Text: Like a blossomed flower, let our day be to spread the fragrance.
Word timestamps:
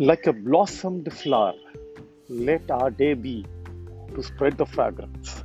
Like 0.00 0.28
a 0.28 0.32
blossomed 0.32 1.12
flower, 1.12 1.54
let 2.28 2.70
our 2.70 2.88
day 2.88 3.14
be 3.14 3.44
to 4.14 4.22
spread 4.22 4.56
the 4.56 4.64
fragrance. 4.64 5.42